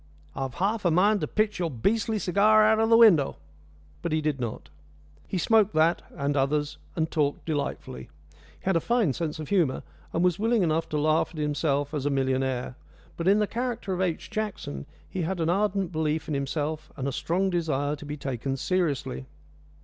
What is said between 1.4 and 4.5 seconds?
your beastly cigar out of the window!" But he did